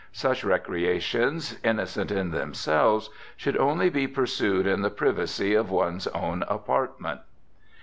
[0.13, 6.41] Such recreations, innocent in themselves, should only be pursued in the privacy of one's own
[6.47, 7.21] apartment.